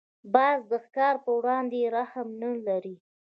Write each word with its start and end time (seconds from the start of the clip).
باز 0.33 0.59
د 0.71 0.73
ښکار 0.85 1.15
پر 1.23 1.31
وړاندې 1.37 1.91
رحم 1.97 2.27
نه 2.41 2.51
لري 2.67 2.95